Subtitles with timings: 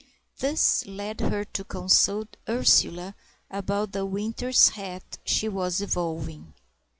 [0.39, 3.13] This led her to consult Ursula
[3.51, 6.55] about the winter's hat she was evolving.